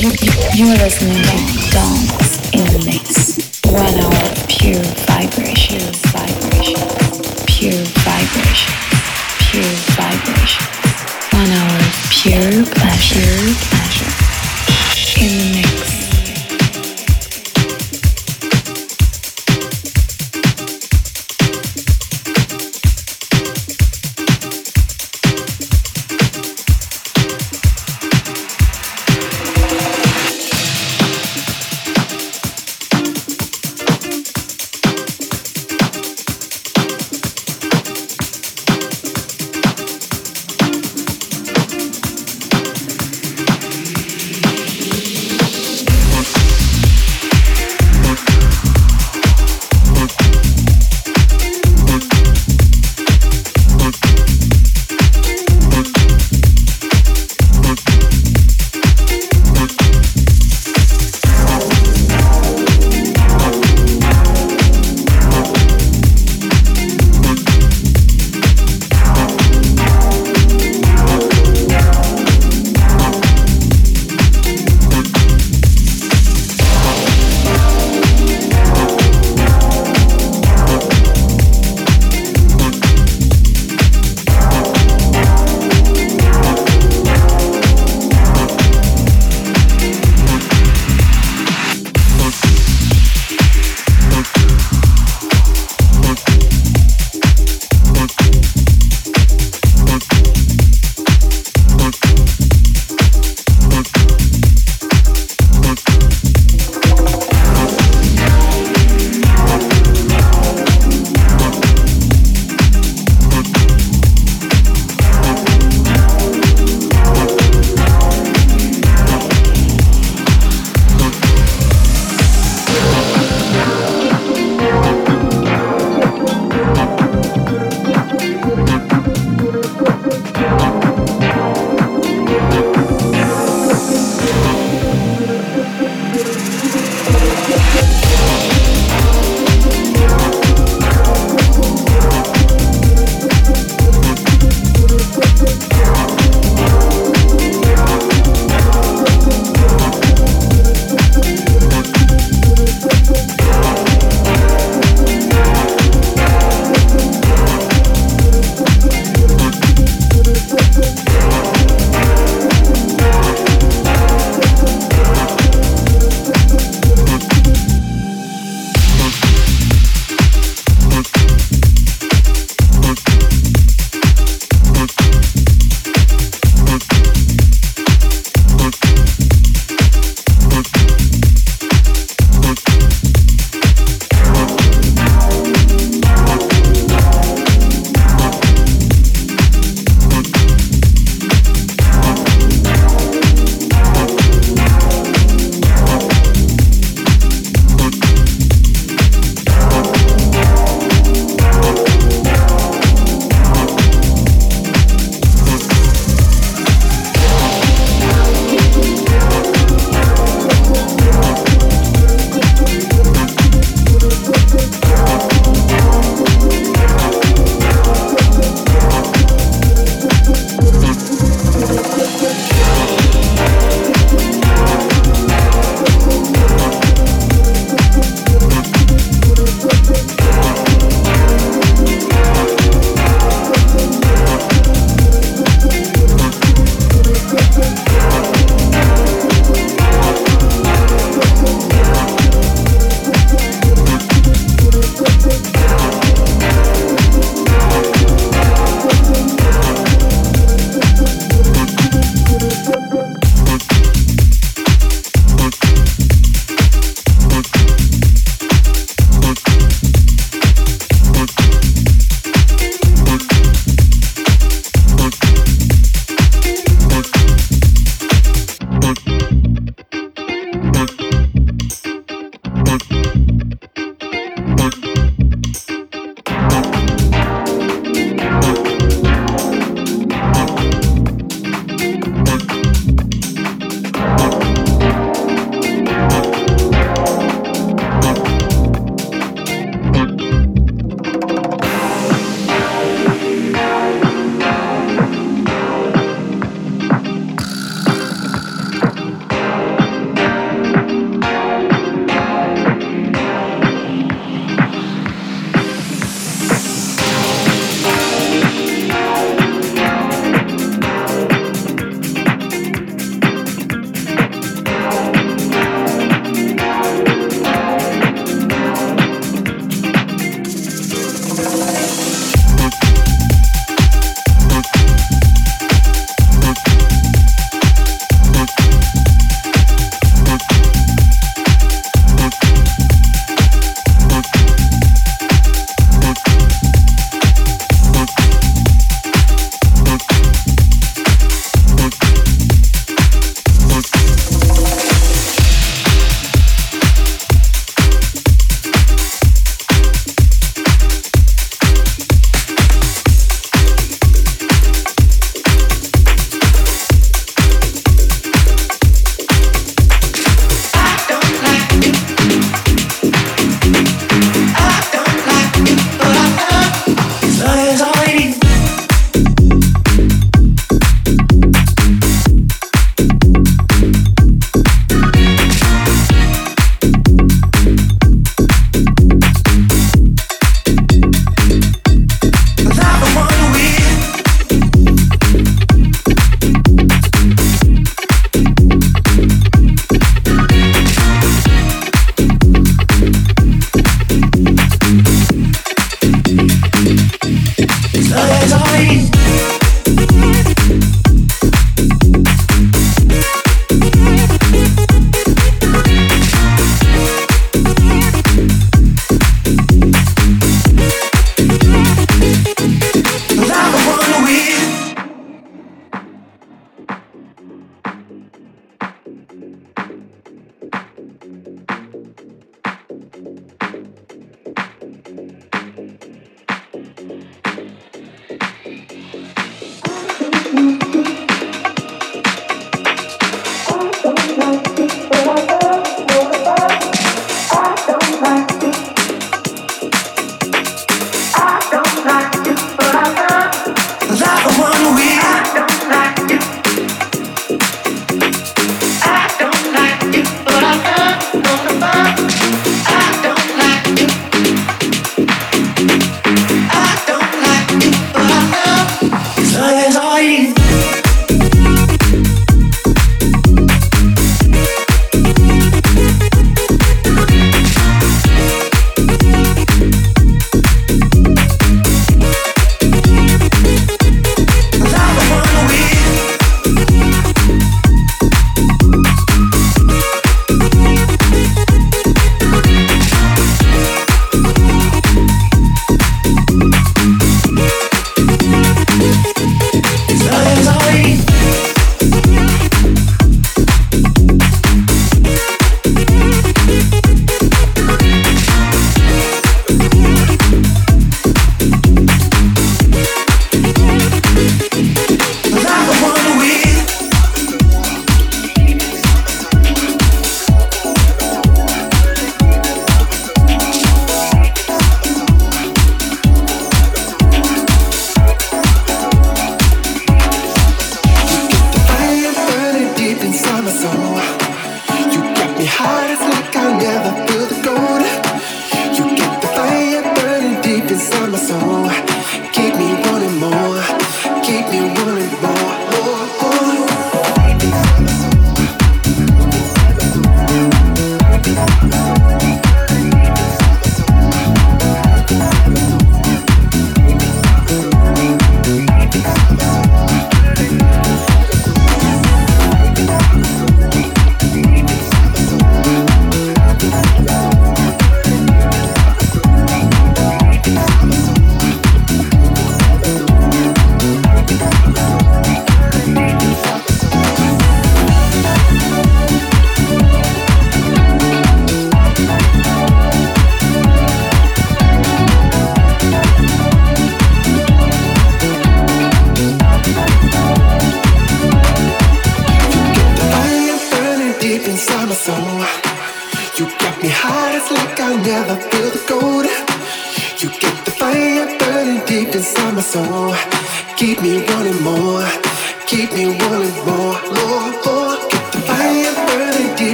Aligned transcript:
You're 0.00 0.76
listening 0.76 1.16
to 1.16 1.22
D.O.N.S. 1.22 2.52
in 2.52 2.64
the 2.66 2.86
Mix. 2.86 3.36
One 3.66 3.98
hour 3.98 4.30
pure 4.46 4.84
vibration, 5.10 5.80
vibration, 6.14 6.78
pure 7.48 7.82
vibration, 8.06 8.74
pure 9.42 9.74
vibration. 9.98 10.66
One 11.34 11.50
hour 11.50 11.80
pure 12.10 12.64
pleasure, 12.78 13.42
pleasure. 13.74 14.12
In 15.20 15.38
the 15.38 15.56
mix. 15.56 15.67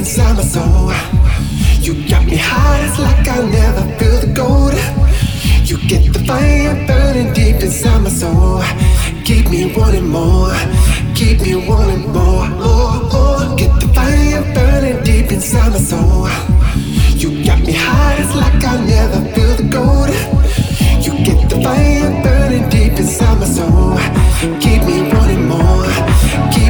inside 0.00 0.34
my 0.34 0.42
soul. 0.42 0.88
Uh, 0.88 0.96
you 1.82 1.92
got 2.08 2.24
me 2.24 2.36
high. 2.36 2.80
it's 2.86 2.98
like 2.98 3.28
I 3.28 3.38
never 3.58 3.82
feel 3.98 4.18
the 4.24 4.32
gold. 4.42 4.72
You 5.68 5.76
get 5.92 6.10
the 6.14 6.20
fire 6.24 6.74
burning 6.86 7.34
deep 7.34 7.60
inside 7.60 8.00
my 8.02 8.08
soul. 8.08 8.62
Uh, 8.62 9.22
keep 9.26 9.50
me 9.50 9.60
wanting 9.76 10.08
more, 10.08 10.56
keep 11.14 11.42
me 11.42 11.54
wanting 11.68 12.04
more, 12.16 12.48
more, 12.64 12.96
more. 13.12 13.56
Get 13.60 13.72
the 13.82 13.88
fire 13.98 14.42
burning 14.54 15.04
deep 15.04 15.30
inside 15.32 15.70
my 15.72 15.78
soul. 15.90 16.24
Uh, 16.24 16.32
you 17.20 17.44
got 17.44 17.60
me 17.60 17.74
high. 17.74 18.16
it's 18.22 18.34
like 18.34 18.64
I 18.72 18.74
never 18.96 19.20
feel 19.34 19.54
the 19.60 19.68
gold. 19.76 20.08
You 21.04 21.12
get 21.28 21.40
the 21.50 21.60
fire 21.62 22.10
burning 22.24 22.66
deep 22.70 22.94
inside 22.98 23.38
my 23.38 23.46
soul. 23.46 23.98
Keep 24.64 24.82
me 24.88 25.12
wanting 25.12 25.44
more, 25.46 25.84
keep 26.54 26.69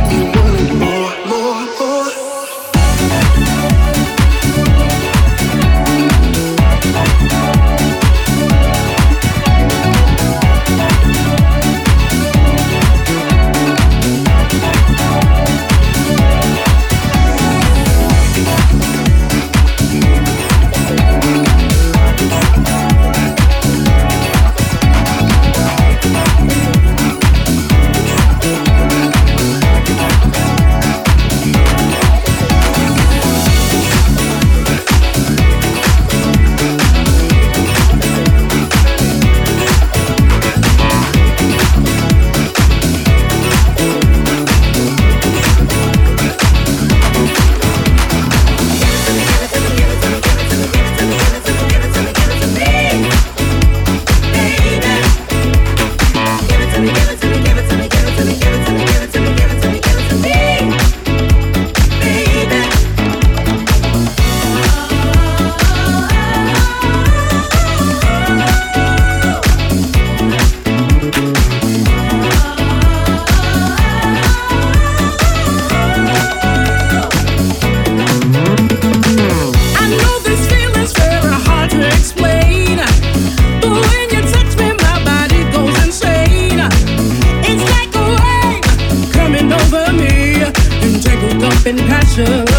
treasure 92.26 92.49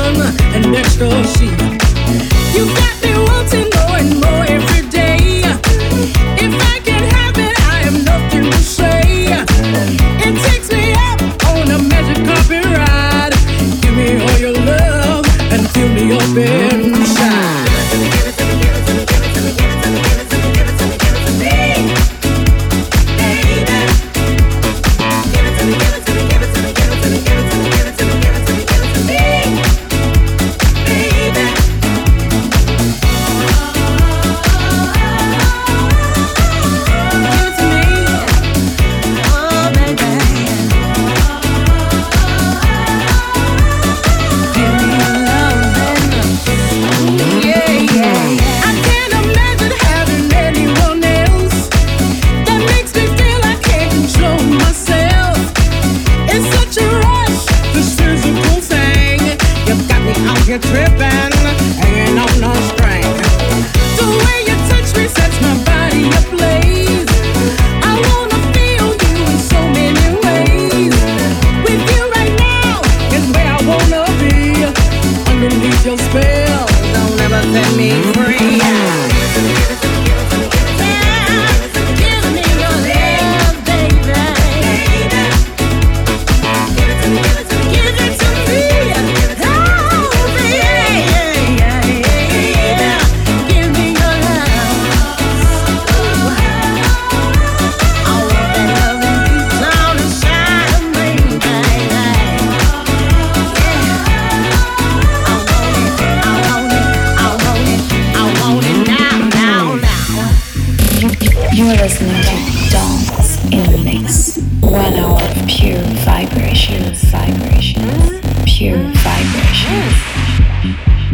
You're 111.71 111.79
listening 111.79 112.11
to 112.11 112.27
D.O.N.S. 112.69 113.45
in 113.45 113.71
the 113.71 113.77
Mix. 113.85 114.37
One 114.59 114.93
hour 114.93 115.21
pure 115.47 115.79
vibrations, 116.03 117.01
vibrations, 117.05 118.19
pure 118.45 118.77
vibrations. 118.77 119.95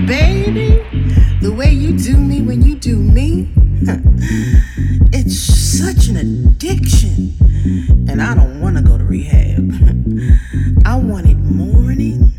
Baby, 0.08 0.82
the 1.42 1.54
way 1.56 1.72
you 1.72 1.96
do 1.96 2.18
me 2.18 2.42
when 2.42 2.64
you 2.64 2.74
do 2.74 2.98
me, 2.98 3.54
it's 5.14 5.38
such 5.38 6.08
an 6.08 6.18
addiction. 6.18 7.36
And 8.10 8.20
I 8.20 8.34
don't 8.34 8.60
want 8.60 8.78
to 8.78 8.82
go 8.82 8.98
to 8.98 9.04
rehab. 9.04 9.60
I 10.88 10.96
want 10.96 11.28
it 11.28 11.38
morning, 11.38 12.32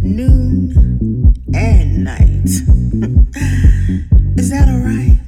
noon, 0.00 1.34
and 1.52 2.04
night. 2.04 2.46
Is 4.38 4.48
that 4.48 4.68
all 4.68 4.78
right? 4.80 5.18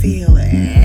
feel 0.00 0.38
and 0.38 0.79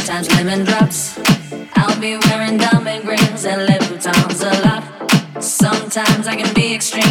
sometimes 0.00 0.34
lemon 0.34 0.64
drops. 0.64 1.18
I'll 1.76 2.00
be 2.00 2.16
wearing 2.16 2.56
diamond 2.56 3.04
rings 3.06 3.44
and 3.44 3.68
Louboutins 3.68 4.40
a 4.40 4.62
lot. 4.66 5.42
Sometimes 5.42 6.26
I 6.26 6.36
can 6.36 6.54
be 6.54 6.74
extreme. 6.74 7.09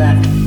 that 0.00 0.39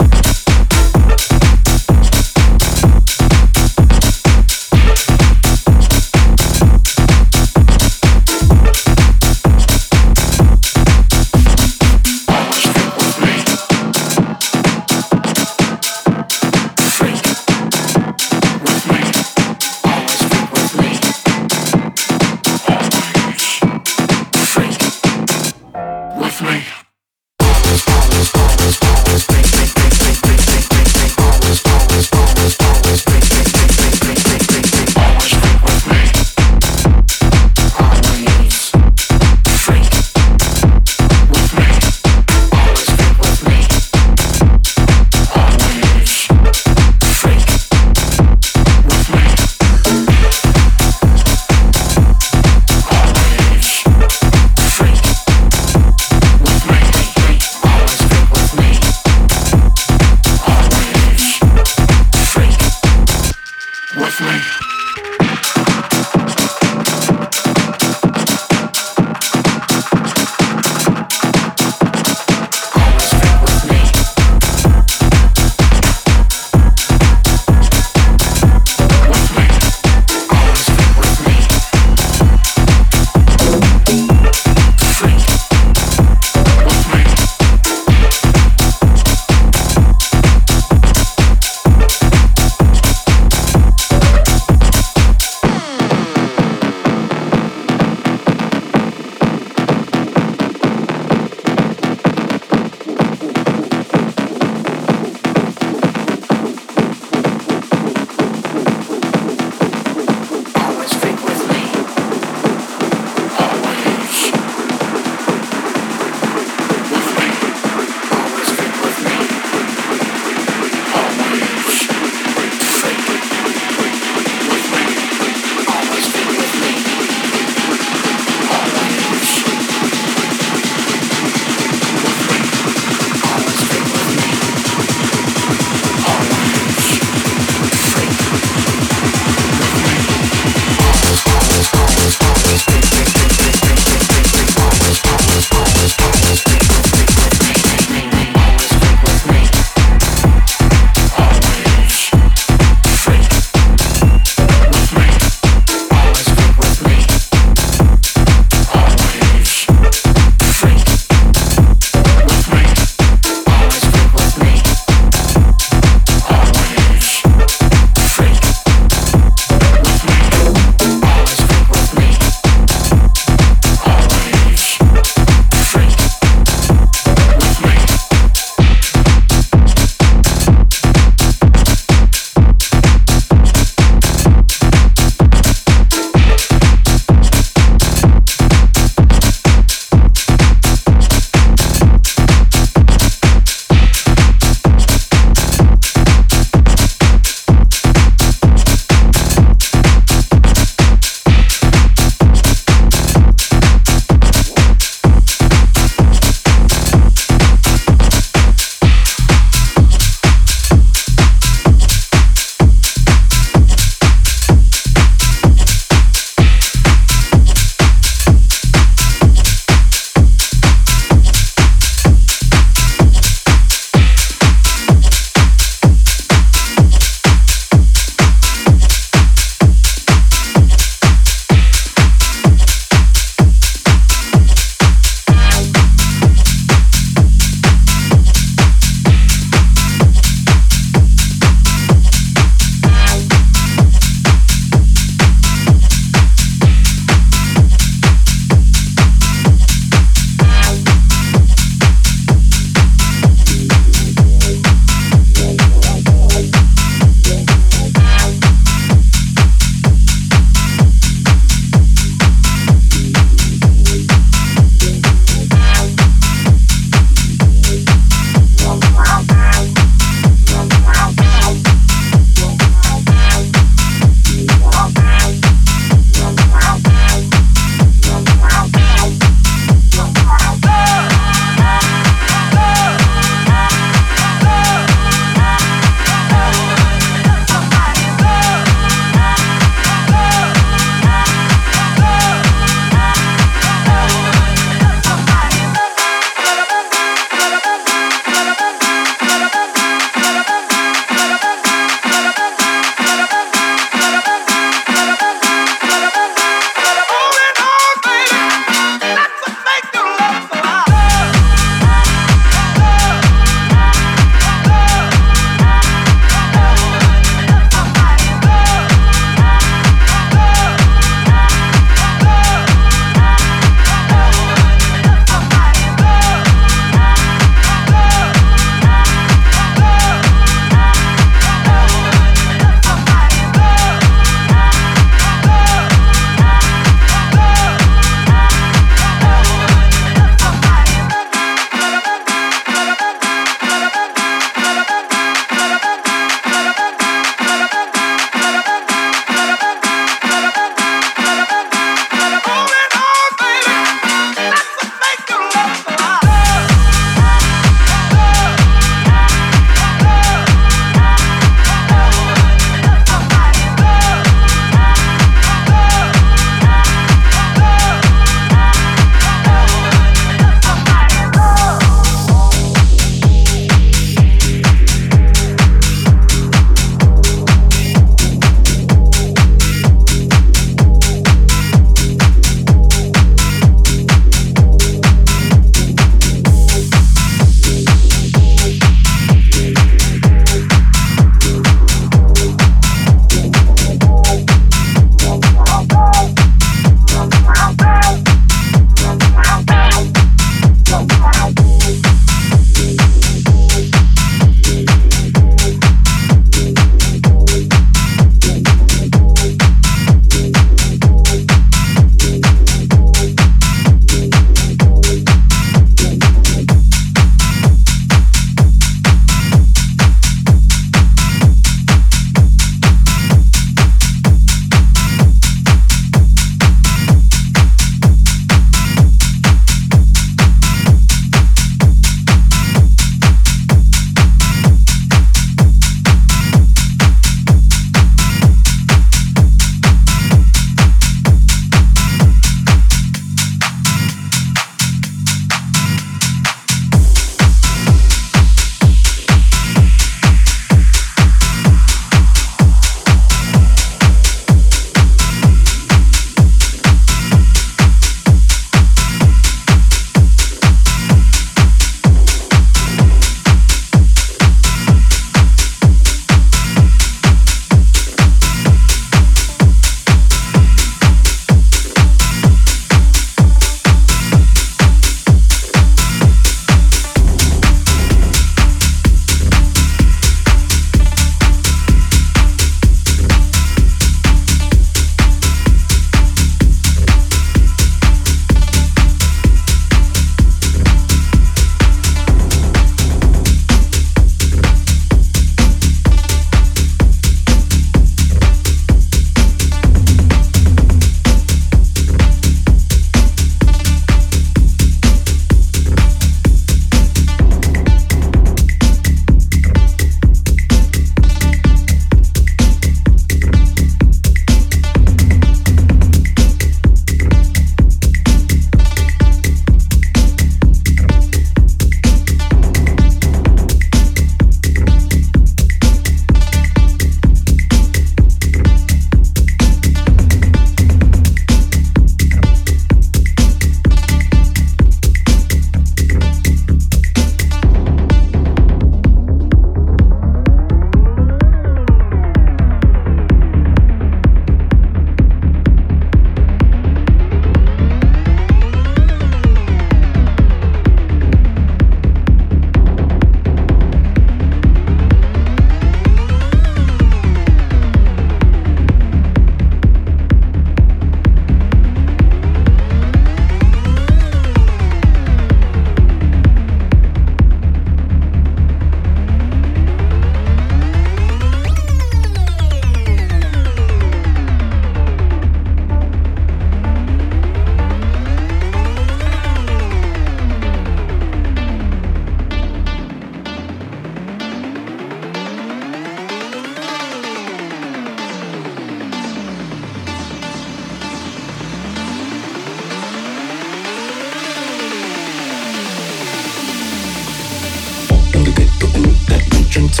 It's 599.78 600.00